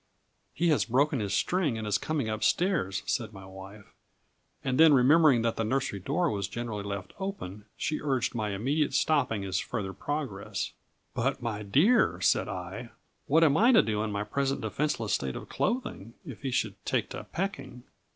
"He 0.51 0.69
has 0.69 0.85
broken 0.85 1.19
his 1.19 1.31
string, 1.31 1.77
and 1.77 1.85
is 1.85 1.99
coming 1.99 2.27
up 2.27 2.43
stairs," 2.43 3.03
said 3.05 3.33
my 3.33 3.45
wife; 3.45 3.85
and 4.63 4.79
then, 4.79 4.95
remembering 4.95 5.43
that 5.43 5.57
the 5.57 5.63
nursery 5.63 5.99
door 5.99 6.31
was 6.31 6.47
generally 6.47 6.81
left 6.81 7.13
open, 7.19 7.65
she 7.77 8.01
urged 8.01 8.33
my 8.33 8.49
immediately 8.49 8.93
stopping 8.95 9.43
his 9.43 9.59
further 9.59 9.93
progress. 9.93 10.73
"But, 11.13 11.39
my 11.43 11.61
dear," 11.61 12.19
said 12.19 12.47
I, 12.47 12.89
"what 13.27 13.43
am 13.43 13.55
I 13.57 13.71
to 13.73 13.83
do 13.83 14.01
in 14.01 14.11
my 14.11 14.23
present 14.23 14.61
defenceless 14.61 15.13
state 15.13 15.35
of 15.35 15.49
clothing, 15.49 16.15
if 16.25 16.41
he 16.41 16.49
should 16.49 16.83
take 16.83 17.11
to 17.11 17.25
pecking?" 17.25 17.83